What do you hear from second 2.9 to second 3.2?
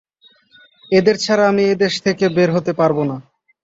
না।